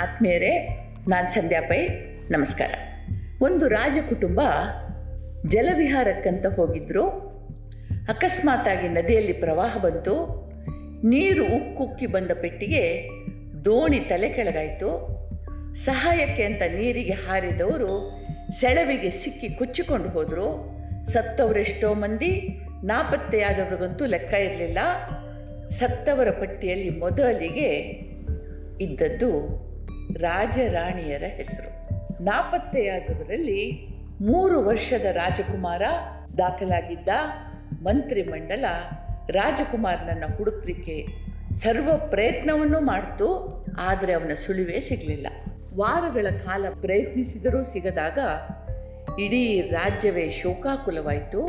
ಆತ್ಮೀಯರೇ, 0.00 0.68
ನಾನು 1.08 1.30
ಸಂಧ್ಯಾ 1.30 1.60
ಪೈ, 1.60 1.88
ನಮಸ್ಕಾರ. 2.30 2.70
ಒಂದು 3.42 3.68
ರಾಜ 3.68 3.98
ಕುಟುಂಬ 4.08 4.40
ಜಲವಿಹಾರಕ್ಕಂತ 5.46 6.46
ಹೋಗಿದ್ರು. 6.46 7.08
ಅಕಸ್ಮಾತ್ತಾಗಿ 8.08 8.88
ನದಿಯಲ್ಲಿ 8.88 9.32
ಪ್ರವಾಹ 9.32 9.78
ಬಂತು. 9.78 10.40
ನೀರು 11.08 11.46
ಉಕ್ಕುಕ್ಕಿ 11.46 12.06
ಬಂದ 12.06 12.30
ಪೆಟ್ಟಿಗೆ 12.40 13.08
ದೋಣಿ 13.64 13.98
ತಲೆ 13.98 14.28
ಕೆಳಗಾಯಿತು. 14.28 15.08
ಸಹಾಯಕ್ಕೆ 15.74 16.42
ಅಂತ 16.42 16.62
ನೀರಿಗೆ 16.62 17.12
ಹಾರಿದವರು 17.12 18.20
ಸೆಳವಿಗೆ 18.52 19.10
ಸಿಕ್ಕಿ 19.10 19.48
ಕೊಚ್ಚಿಕೊಂಡು 19.48 20.08
ಹೋದರು. 20.08 20.76
ಸತ್ತವರೆಷ್ಟೋ 21.10 21.94
ಮಂದಿ, 21.94 22.60
ನಾಪತ್ತೆಯಾದವ್ರಿಗಂತೂ 22.84 24.06
ಲೆಕ್ಕ 24.06 24.34
ಇರಲಿಲ್ಲ. 24.34 24.78
ಸತ್ತವರ 25.68 26.30
ಪಟ್ಟಿಯಲ್ಲಿ 26.30 26.90
ಮೊದಲಿಗೆ 26.90 27.68
ಇದ್ದದ್ದು 28.84 29.69
ರಾಜರಾಣಿಯರ 30.16 31.22
ಹೆಸರು. 31.26 31.70
ನಾಪತ್ತೆಯಾದವರಲ್ಲಿ 32.24 33.62
ಮೂರು 34.20 34.64
ವರ್ಷದ 34.64 35.04
ರಾಜಕುಮಾರ 35.04 35.82
ದಾಖಲಾಗಿದ್ದ 36.38 37.08
ಮಂತ್ರಿಮಂಡಲ 37.82 38.64
ರಾಜಕುಮಾರನನ್ನು 39.28 40.36
ಹುಡುಕ್ಲಿಕ್ಕೆ 40.36 41.06
ಸರ್ವ 41.54 41.90
ಪ್ರಯತ್ನವನ್ನು 41.96 42.80
ಮಾಡ್ತು, 42.80 43.28
ಆದರೆ 43.78 44.12
ಅವನ 44.12 44.34
ಸುಳಿವೇ 44.34 44.80
ಸಿಗಲಿಲ್ಲ. 44.80 45.26
ವಾರಗಳ 45.74 46.26
ಕಾಲ 46.44 46.66
ಪ್ರಯತ್ನಿಸಿದರೂ 46.80 47.64
ಸಿಗದಾಗ 47.64 48.18
ಇಡೀ 49.20 49.60
ರಾಜ್ಯವೇ 49.60 50.30
ಶೋಕಾಕುಲವಾಯಿತು. 50.30 51.42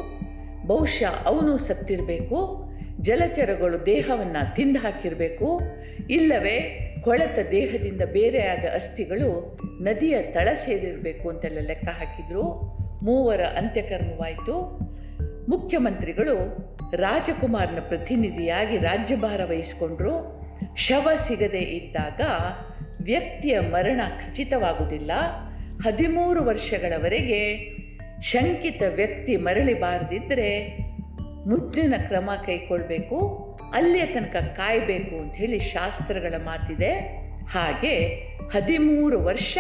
ಬಹುಶಃ 0.67 1.13
ಅವನು 1.25 1.57
ಸತ್ತಿರಬೇಕು, 1.57 2.39
ಜಲಚರಗಳು 3.01 3.85
ದೇಹವನ್ನು 3.85 4.55
ತಿಂದು 4.55 4.79
ಹಾಕಿರಬೇಕು, 4.79 5.61
ಇಲ್ಲವೇ 6.09 6.57
ಕೊಳೆತ 7.01 7.39
ದೇಹದಿಂದ 7.51 8.01
ಬೇರೆಯಾದ 8.01 8.65
ಅಸ್ಥಿಗಳು 8.73 9.59
ನದಿಯ 9.81 10.21
ತಳ 10.21 10.47
ಸೇರಿರಬೇಕು 10.53 11.29
ಅಂತೆಲ್ಲ 11.29 11.67
ಲೆಕ್ಕ 11.67 11.85
ಹಾಕಿದ್ರು. 11.85 12.43
ಮೂವರ 13.03 13.41
ಅಂತ್ಯಕರ್ಮವಾಯಿತು. 13.41 14.79
ಮುಖ್ಯಮಂತ್ರಿಗಳು 15.49 16.57
ರಾಜಕುಮಾರನ 16.95 17.79
ಪ್ರತಿನಿಧಿಯಾಗಿ 17.87 18.77
ರಾಜ್ಯಭಾರ 18.77 19.41
ವಹಿಸಿಕೊಂಡ್ರು. 19.45 20.41
ಶವ 20.75 21.09
ಸಿಗದೇ 21.15 21.57
ಇದ್ದಾಗ 21.57 22.21
ವ್ಯಕ್ತಿಯ 23.01 23.59
ಮರಣ 23.59 24.01
ಖಚಿತವಾಗುವುದಿಲ್ಲ. 24.19 25.11
ಹದಿಮೂರು 25.85 26.43
ವರ್ಷಗಳವರೆಗೆ 26.43 27.71
ಶಂಕಿತ 28.21 28.81
ವ್ಯಕ್ತಿ 28.95 29.37
ಮರಳಿಬಾರದಿದ್ದರೆ 29.37 30.77
ಮುದ್ದಿನ 31.47 31.93
ಕ್ರಮ 32.07 32.29
ಕೈಗೊಳ್ಳಬೇಕು 32.45 33.50
ಅಲ್ಲಿಯ 33.73 34.05
ತನಕ 34.05 34.35
ಕಾಯಬೇಕು 34.35 35.21
ಅಂತ 35.21 35.35
ಹೇಳಿ 35.35 35.59
ಶಾಸ್ತ್ರಗಳ 35.59 36.33
ಮಾತಿದೆ. 36.37 36.91
ಹಾಗೆ 37.49 38.07
ಹದಿಮೂರು 38.53 39.23
ವರ್ಷ 39.23 39.57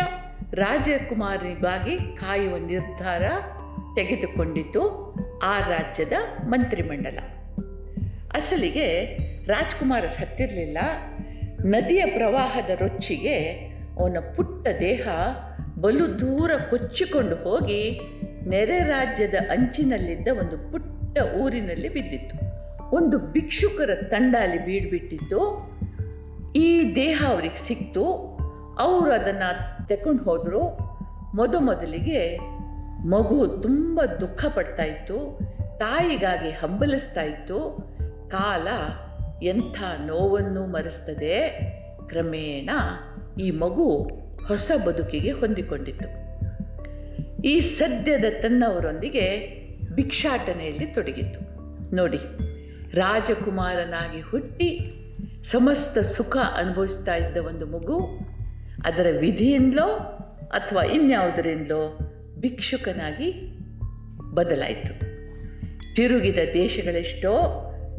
ರಾಜಕುಮಾರನಿಗಾಗಿ 0.53 1.97
ಕಾಯುವ 1.97 2.57
ನಿರ್ಧಾರ 2.57 3.21
ತೆಗೆದುಕೊಂಡಿತು 3.95 5.13
ಆ 5.43 5.59
ರಾಜ್ಯದ 5.59 6.11
ಮಂತ್ರಿಮಂಡಲ. 6.43 7.19
ಅಸಲಿಗೆ 8.33 9.17
ರಾಜ್ಕುಮಾರ 9.45 10.07
ಸತ್ತಿರಲಿಲ್ಲ. 10.07 10.77
ನದಿಯ 11.65 12.05
ಪ್ರವಾಹದ 12.05 12.69
ರೊಚ್ಚಿಗೆ 12.69 13.37
ಅವನ 13.99 14.17
ಪುಟ್ಟ 14.35 14.67
ದೇಹ 14.67 15.07
ಬಲು 15.79 16.19
ದೂರ 16.19 16.51
ಕೊಚ್ಚಿಕೊಂಡು 16.69 17.35
ಹೋಗಿ 17.35 17.99
ನೆರೆ 18.49 18.79
ರಾಜ್ಯದ 18.79 19.33
ಅಂಚಿನಲ್ಲಿದ್ದ 19.49 20.27
ಒಂದು 20.39 20.71
ಪುಟ್ಟ 20.71 21.19
ಊರಿನಲ್ಲಿ 21.35 21.89
ಬಿದ್ದಿತ್ತು. 21.89 22.50
ಒಂದು 22.93 23.19
ಭಿಕ್ಷುಕರ 23.19 23.89
ತಂಡ 24.03 24.35
ಅಲ್ಲಿ 24.41 24.65
ಬೀಡ್ಬಿಟ್ಟಿತ್ತು. 24.65 25.71
ಈ 26.55 26.95
ದೇಹ 26.95 27.23
ಅವ್ರಿಗೆ 27.27 27.67
ಸಿಕ್ತು. 27.67 28.03
ಅವರು 28.79 29.11
ಅದನ್ನು 29.11 29.87
ತಗೊಂಡು 29.87 30.23
ಹೋದರು. 30.23 30.91
ಮೊದ 31.35 31.55
ಮೊದಲಿಗೆ 31.59 32.37
ಮಗು 33.07 33.47
ತುಂಬ 33.47 34.01
ದುಃಖ 34.21 34.45
ಪಡ್ತಾ 34.55 34.83
ಇತ್ತು. 34.83 35.39
ತಾಯಿಗಾಗಿ 35.79 36.49
ಹಂಬಲಿಸ್ತಾ 36.49 37.21
ಇತ್ತು. 37.21 37.77
ಕಾಲ 38.29 38.67
ಎಂಥ 39.43 39.83
ನೋವನ್ನು 40.05 40.65
ಮರೆಸ್ತದೆ. 40.65 41.49
ಕ್ರಮೇಣ 42.07 42.69
ಈ 43.39 43.51
ಮಗು 43.51 44.03
ಹೊಸ 44.47 44.71
ಬದುಕಿಗೆ 44.85 45.31
ಹೊಂದಿಕೊಂಡಿತ್ತು. 45.31 46.21
ಈ 47.41 47.59
ಸದ್ಯದ 47.59 48.23
ತನ್ನವರೊಂದಿಗೆ 48.41 49.47
ಭಿಕ್ಷಾಟನೆಯಲ್ಲಿ 49.95 50.85
ತೊಡಗಿತ್ತು. 50.85 51.39
ನೋಡಿ. 51.95 52.50
ರಾಜಕುಮಾರನಾಗಿ 52.93 54.21
ಹುಟ್ಟಿ 54.21 54.93
ಸಮಸ್ತ 55.43 55.97
ಸುಖ 55.97 56.37
ಅನುಭವಿಸ್ತಾ 56.37 57.15
ಇದ್ದ 57.15 57.37
ಒಂದು 57.37 57.65
ಮಗು, 57.65 57.99
ಅದರ 58.85 59.07
ವಿಧಿಯಿಂದಲೋ 59.19 59.87
ಅಥವಾ 60.51 60.83
ಇನ್ಯಾವುದರಿಂದಲೋ 60.83 61.99
ಭಿಕ್ಷುಕನಾಗಿ 62.39 63.57
ಬದಲಾಯಿತು. 64.33 64.99
ತಿರುಗಿದ 65.95 66.37
ದೇಶಗಳೆಷ್ಟೋ, 66.53 67.33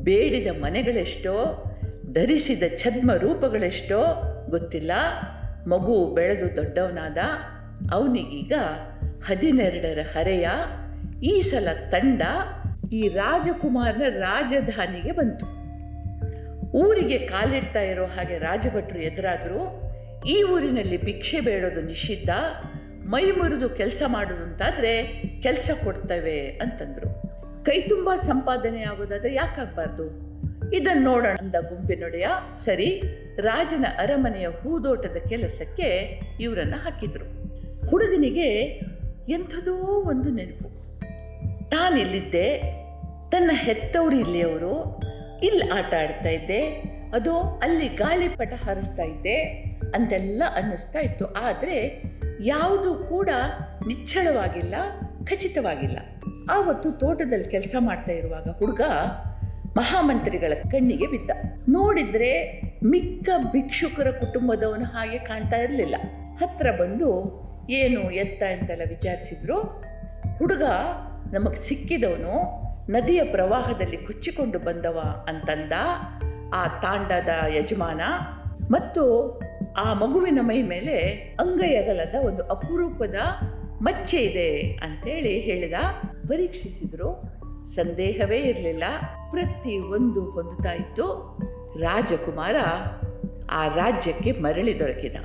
ಬೇಡಿದ 0.02 0.46
ಮನೆಗಳೆಷ್ಟೋ, 0.60 1.64
ಧರಿಸಿದ 2.12 2.62
ಛದ್ಮ 2.76 3.12
ರೂಪಗಳೆಷ್ಟೋ 3.14 4.00
ಗೊತ್ತಿಲ್ಲ. 4.50 4.92
ಮಗು 5.66 6.14
ಬೆಳೆದು 6.14 6.56
ದೊಡ್ಡವನಾದ 6.56 7.18
ಅವನಿಗೀಗ 7.92 8.52
ಹದಿನೆರಡರ 9.26 9.98
ಹರೆಯ, 10.18 10.48
ಈ 11.22 11.40
ಸಲ 11.40 11.68
ತಂಡ 11.90 12.22
ಈ 12.92 13.08
ರಾಜಕುಮಾರನ 13.08 14.02
ರಾಜಧಾನಿಗೆ 14.08 15.12
ಬಂತು. 15.12 15.46
ಊರಿಗೆ 16.70 17.18
ಕಾಲಿಡ್ತಾ 17.18 17.80
ಇರೋ 17.80 18.06
ಹಾಗೆ 18.06 18.38
ರಾಜಭಟ್ರು 18.38 18.98
ಎದುರಾದರು 18.98 19.82
ಈ 20.26 20.42
ಊರಿನಲ್ಲಿ 20.42 20.96
ಭಿಕ್ಷೆ 20.96 21.40
ಬೇಡೋದು 21.40 21.82
ನಿಷಿದ್ಧ, 21.82 22.30
ಮೈ 23.04 23.30
ಮುರಿದು 23.30 23.68
ಕೆಲಸ 23.68 24.02
ಮಾಡೋದು 24.06 25.42
ಕೆಲಸ 25.42 25.70
ಕೊಡ್ತೇವೆ 25.84 26.48
ಅಂತಂದರು. 26.48 27.32
ಕೈ 27.64 27.80
ತುಂಬ 27.80 28.14
ಸಂಪಾದನೆ 28.14 28.82
ಆಗೋದಾದ್ರೆ 28.82 29.34
ಯಾಕಾಗಬಾರ್ದು? 29.34 30.32
ಇದನ್ನು 30.70 31.02
ನೋಡೋಣ 31.02 31.36
ಅಂದ 31.40 31.54
ಗುಂಪಿನೊಡೆಯ. 31.54 32.26
ಸರಿ, 32.56 33.02
ರಾಜನ 33.36 33.84
ಅರಮನೆಯ 33.98 34.48
ಹೂದೋಟದ 34.48 35.16
ಕೆಲಸಕ್ಕೆ 35.28 36.20
ಇವರನ್ನು 36.40 36.76
ಹಾಕಿದರು. 36.76 37.26
ಹುಡುಗನಿಗೆ 37.90 38.48
ಎಂಥದೋ 39.28 39.74
ಒಂದು 40.08 40.30
ನೆನಪು. 40.30 40.72
ತಾನಿಲ್ಲಿದ್ದೆ 41.70 42.81
ತನ್ನ 43.32 43.50
ಹೆತ್ತವರು 43.54 44.16
ಇಲ್ಲಿ 44.16 44.42
ಅವರು. 44.42 45.00
ಇಲ್ಲಿ 45.42 45.70
ಆಟ 45.70 45.94
ಆಡ್ತಾ 45.94 46.28
ಇದ್ದೆ. 46.28 46.60
ಅದು 47.14 47.40
ಅಲ್ಲಿ 47.40 47.88
ಗಾಳಿಪಟ 47.88 48.52
ಹಾರಿಸ್ತಾ 48.54 49.02
ಇದ್ದೆ. 49.02 49.36
ಅಂತೆಲ್ಲ 49.94 50.42
ಅನ್ನಿಸ್ತಾ 50.56 50.98
ಇತ್ತು. 50.98 51.26
ಆದರೆ 51.26 52.02
ಯಾವುದು 52.40 52.94
ಕೂಡ 52.94 53.28
ನಿಚ್ಚಳವಾಗಿಲ್ಲ, 53.86 54.74
ಖಚಿತವಾಗಿಲ್ಲ. 55.24 55.98
ಆವತ್ತು 56.50 56.92
ತೋಟದಲ್ಲಿ 56.92 57.48
ಕೆಲಸ 57.48 57.74
ಮಾಡ್ತಾ 57.78 58.12
ಇರುವಾಗ 58.12 58.48
ಹುಡುಗ 58.58 58.80
ಮಹಾಮಂತ್ರಿಗಳ 59.76 60.52
ಕಣ್ಣಿಗೆ 60.70 61.06
ಬಿದ್ದ. 61.06 61.30
ನೋಡಿದ್ರೆ 61.68 62.60
ಮಿಕ್ಕ 62.84 63.28
ಭಿಕ್ಷುಕರ 63.52 64.10
ಕುಟುಂಬದವನು 64.10 64.84
ಹಾಗೆ 64.84 65.18
ಕಾಣ್ತಾ 65.18 65.56
ಇರಲಿಲ್ಲ. 65.56 65.96
ಹತ್ರ 66.40 66.70
ಬಂದು 66.70 67.10
ಏನು 67.70 68.10
ಎತ್ತ 68.10 68.42
ಅಂತೆಲ್ಲ 68.42 68.82
ವಿಚಾರಿಸಿದ್ರು. 68.88 69.60
ಹುಡುಗ 70.38 70.62
ನಮಗೆ 71.32 71.68
ಸಿಕ್ಕಿದವನು. 71.68 72.62
ನದಿಯ 72.88 73.24
ಪ್ರವಾಹದಲ್ಲಿ 73.24 73.96
ಕೊಚ್ಚಿಕೊಂಡು 73.96 74.58
ಬಂದವ 74.58 75.24
ಅಂತಂದ 75.28 75.72
ಆ 76.54 76.66
ತಾಂಡದ 76.66 77.28
ಯಜಮಾನ. 77.48 78.00
ಮತ್ತು 78.70 79.38
ಆ 79.78 79.94
ಮಗುವಿನ 79.94 80.38
ಮೈ 80.42 80.62
ಮೇಲೆ 80.62 80.96
ಅಂಗೈಯಗಲದ 81.40 82.14
ಒಂದು 82.26 82.42
ಅಪರೂಪದ 82.42 83.14
ಮಚ್ಚೆ 83.82 84.16
ಇದೆ 84.16 84.60
ಅಂತೇಳಿ 84.60 85.40
ಹೇಳಿದ. 85.40 85.72
ಪರೀಕ್ಷಿಸಿದ್ರು. 86.28 87.22
ಸಂದೇಹವೇ 87.66 88.38
ಇರಲಿಲ್ಲ. 88.38 88.84
ಪ್ರತಿ 89.30 89.78
ಒಂದು 89.78 90.30
ಹೊಂದುತ್ತಾ 90.30 90.72
ಇತ್ತು. 90.72 91.38
ರಾಜಕುಮಾರ 91.80 92.56
ಆ 93.50 93.68
ರಾಜ್ಯಕ್ಕೆ 93.68 94.32
ಮರಳಿ 94.32 94.78
ದೊರಕಿದ. 94.78 95.16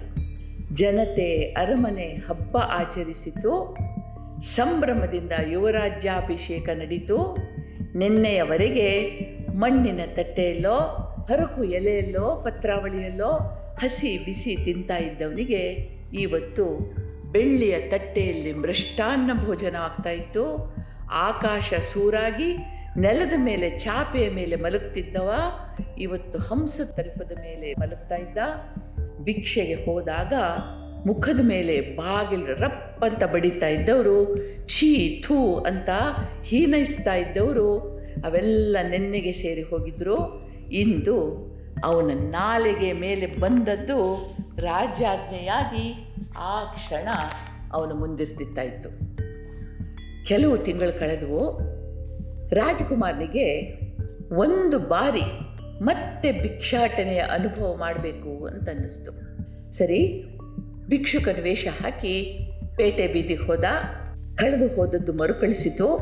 ಜನತೆ 0.71 1.42
ಅರಮನೆ 1.44 2.07
ಹಬ್ಬ 2.07 2.57
ಆಚರಿಸಿತು. 2.57 3.77
ಸಂಭ್ರಮದಿಂದ 4.42 5.31
ಯುವರಾಜ್ಯಾಭಿಷೇಕ 5.48 6.69
ನಡೀತು. 6.69 7.38
ನಿನ್ನೆಯವರೆಗೆ 7.95 9.10
ಮಣ್ಣಿನ 9.51 10.00
ತಟ್ಟೆಯಲ್ಲೋ, 10.16 10.80
ಹರಕು 11.30 11.63
ಎಲೆಯಲ್ಲೋ, 11.63 12.42
ಪತ್ರಾವಳಿಯಲ್ಲೋ 12.45 13.31
ಹಸಿ 13.80 14.18
ಬಿಸಿ 14.18 14.66
ತಿಂತಾ 14.66 14.98
ಇದ್ದವನಿಗೆ 14.98 15.60
ಇವತ್ತು 16.13 16.95
ಬೆಳ್ಳಿಯ 17.31 17.80
ತಟ್ಟೆಯಲ್ಲಿ 17.80 18.54
ಮೃಷ್ಟಾನ್ನ 18.54 19.45
ಭೋಜನ 19.45 19.75
ಆಗ್ತಾ 19.75 20.10
ಇತ್ತು. 20.10 20.75
ಆಕಾಶ 21.12 21.74
ಸೂರಾಗಿ 21.74 22.57
ನೆಲದ 22.98 23.34
ಮೇಲೆ, 23.38 23.78
ಚಾಪೆಯ 23.78 24.30
ಮೇಲೆ 24.30 24.56
ಮಲಗ್ತಿದ್ದವ 24.56 25.34
ಇವತ್ತು 25.98 26.39
ಹಂಸ 26.39 26.81
ತಲ್ಪದ 26.95 27.31
ಮೇಲೆ 27.42 27.74
ಮಲಗ್ತಾ 27.74 28.16
ಇದ್ದ. 28.16 28.38
ಭಿಕ್ಷೆಗೆ 29.24 29.86
ಹೋದಾಗ 29.86 30.34
ಮುಖದ 31.07 31.39
ಮೇಲೆ 31.44 31.81
ಬಾಗಿಲು 31.81 32.45
ರಪ್ 32.45 33.04
ಅಂತ 33.04 33.24
ಬಡಿತಾ 33.24 33.68
ಇದ್ದವರು, 33.68 34.36
ಛೀ 34.68 35.21
ಥೂ 35.21 35.56
ಅಂತ 35.56 35.89
ಹೀನೈಸ್ತಾ 36.44 37.13
ಇದ್ದವರು, 37.13 37.77
ಅವೆಲ್ಲ 38.25 38.77
ನೆನ್ನೆಗೆ 38.89 39.31
ಸೇರಿ 39.31 39.62
ಹೋಗಿದ್ರು. 39.62 40.18
ಇಂದು 40.71 41.18
ಅವನ 41.83 42.12
ನಾಲೆಗೆ 42.13 42.94
ಮೇಲೆ 42.94 43.25
ಬಂದದ್ದು 43.25 44.00
ರಾಜ್ಯಾಜ್ಞೆಯಾಗಿ 44.57 46.15
ಆ 46.38 46.74
ಕ್ಷಣ 46.74 47.07
ಅವನು 47.74 47.95
ಮುಂದಿರ್ತಿತ್ತಾ 47.95 48.62
ಇತ್ತು. 48.62 48.89
ಕೆಲವು 50.27 50.57
ತಿಂಗಳು 50.57 51.00
ಕಳೆದವು, 51.00 51.60
ರಾಜ್ಕುಮಾರ್ನಿಗೆ 52.50 53.48
ಒಂದು 54.36 54.80
ಬಾರಿ 54.80 55.25
ಮತ್ತೆ 55.83 56.31
ಭಿಕ್ಷಾಟನೆಯ 56.31 57.19
ಅನುಭವ 57.19 57.75
ಮಾಡಬೇಕು 57.75 58.45
ಅಂತ 58.45 58.69
ಅನ್ನಿಸ್ತು. 58.69 59.12
ಸರಿ 59.74 60.25
ಭಿಕ್ಷುಕನ 60.88 61.42
ವೇಷ 61.42 61.68
ಹಾಕಿ 61.84 62.39
ಪೇಟೆ 62.78 63.07
ಬೀದಿಗೆ 63.07 63.44
ಹೋದ, 63.44 63.63
ಕಳೆದು 64.36 64.68
ಹೋದದ್ದು 64.68 65.13
ಮರುಕಳಿಸಿತು. 65.13 66.00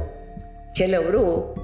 ಕೆಲವರು, 0.75 1.55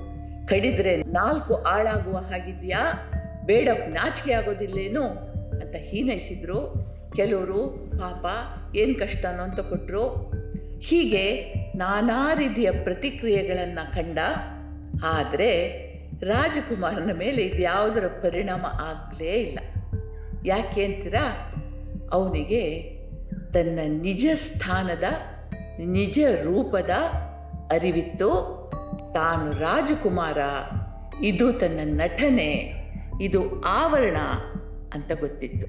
ಕಡಿದ್ರೆ 0.46 0.98
ನಾಲ್ಕು 0.98 1.56
ಆಳಾಗುವ 1.56 2.18
ಹಾಗಿದೆಯಾ? 2.18 3.12
ಬೇಡ, 3.46 3.70
ನಾಚಿಕೆ 3.88 4.34
ಆಗೋದಿಲ್ಲೇನು? 4.34 5.04
ಅಂತ 5.50 5.76
ಹೀನೈಸಿದ್ರು. 5.76 6.76
ಕೆಲವರು, 7.16 7.68
ಪಾಪ, 8.00 8.26
ಏನು 8.76 9.00
ಕಷ್ಟನೋ 9.00 9.44
ಅಂತ 9.44 9.60
ಕೊಟ್ಟರು 9.60 10.32
ಹೀಗೆ 10.80 11.54
ನಾನಾ 11.76 12.34
ರೀತಿಯ 12.34 12.72
ಪ್ರತಿಕ್ರಿಯೆಗಳನ್ನು 12.72 13.94
ಕಂಡ. 13.94 14.20
ಆದರೆ, 15.06 15.68
ರಾಜಕುಮಾರನ 16.24 17.12
ಮೇಲೆ 17.14 17.42
ಇದು 17.42 17.62
ಯಾವುದರ 17.62 18.08
ಪರಿಣಾಮ 18.08 18.66
ಆಗಲೇ 18.66 19.34
ಇಲ್ಲ. 19.34 19.60
ಯಾಕೆ 20.46 20.86
ಅಂತೀರಾ? 20.86 21.54
ಅವನಿಗೆ 22.12 22.92
ತನ್ನ 23.54 23.80
ನಿಜ 24.02 24.26
ಸ್ಥಾನದ, 24.34 25.04
ನಿಜ 25.80 26.20
ರೂಪದ 26.44 26.90
ಅರಿವಿತ್ತು 27.72 28.30
ತಾನು 29.14 29.52
ರಾಜಕುಮಾರ, 29.52 30.38
ಇದು 31.24 31.54
ತನ್ನ 31.54 31.80
ನಟನೆ, 31.84 32.74
ಇದು 33.22 33.62
ಆವರಣ 33.62 34.18
ಅಂತ 34.94 35.12
ಗೊತ್ತಿತ್ತು. 35.20 35.68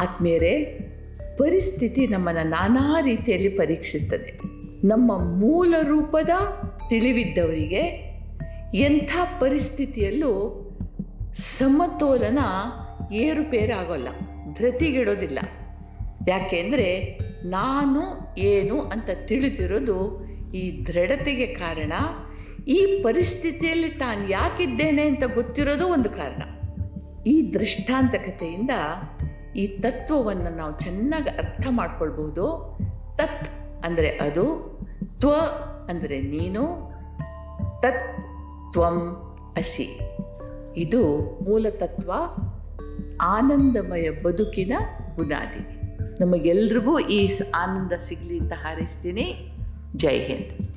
ಆತ್ಮೀಯರೇ, 0.00 0.78
ಪರಿಸ್ಥಿತಿ 1.38 2.06
ನಮ್ಮನ್ನು 2.06 2.42
ನಾನಾ 2.42 3.00
ರೀತಿಯಲ್ಲಿ 3.00 3.48
ಪರೀಕ್ಷಿಸ್ತದೆ. 3.48 4.40
ನಮ್ಮ 4.86 5.36
ಮೂಲ 5.36 5.74
ರೂಪದ 5.82 6.30
ತಿಳಿವಿದ್ದವರಿಗೆ 6.88 7.84
ಎಂಥ 8.74 9.10
ಪರಿಸ್ಥಿತಿಯಲ್ಲೂ 9.40 10.32
ಸಮತೋಲನ 11.34 12.38
ಏರುಪೇರಾಗೋಲ್ಲ, 13.12 14.08
ಧೃತಿಗಿಡೋದಿಲ್ಲ. 14.58 15.38
ಯಾಕೆಂದರೆ 16.28 17.18
ನಾನು 17.44 18.02
ಏನು 18.38 18.80
ಅಂತ 18.80 19.10
ತಿಳಿದಿರೋದು 19.26 20.28
ಈ 20.54 20.84
ದೃಢತೆಗೆ 20.86 21.46
ಕಾರಣ. 21.46 21.92
ಈ 22.68 23.02
ಪರಿಸ್ಥಿತಿಯಲ್ಲಿ 23.02 23.88
ತಾನು 23.88 24.30
ಯಾಕಿದ್ದೇನೆ 24.30 25.02
ಅಂತ 25.02 25.22
ಗೊತ್ತಿರೋದು 25.34 25.88
ಒಂದು 25.88 26.10
ಕಾರಣ. 26.10 26.42
ಈ 27.26 27.50
ದೃಷ್ಟಾಂತಕತೆಯಿಂದ 27.54 28.70
ಈ 29.56 29.66
ತತ್ವವನ್ನು 29.66 30.56
ನಾವು 30.56 30.78
ಚೆನ್ನಾಗಿ 30.78 31.28
ಅರ್ಥ 31.28 31.66
ಮಾಡ್ಕೊಳ್ಬಹುದು. 31.70 32.78
ತತ್ 33.16 33.48
ಅಂದರೆ 33.84 34.08
ಅದು, 34.08 34.44
ತ್ವ 35.20 35.30
ಅಂದರೆ 35.88 36.20
ನೀನು, 36.20 36.92
ತತ್ 37.82 38.04
ತ್ವಂ 38.72 38.98
ಅಸಿ. 39.56 40.00
ಇದು 40.76 41.16
ಮೂಲತತ್ವ 41.42 42.12
ಆನಂದಮಯ 43.20 44.10
ಬದುಕಿನ 44.10 44.72
ಬುನಾದಿ. 45.16 45.77
ನಮಗೆಲ್ರಿಗೂ 46.20 46.98
ಈ 46.98 47.30
ಆನಂದ 47.54 47.92
ಸಿಗಲಿ 47.92 48.38
ಅಂತ 48.38 48.52
ಹಾರೈಸ್ತೀನಿ. 48.52 49.52
ಜೈ 49.96 50.18
ಹಿಂದ್. 50.18 50.67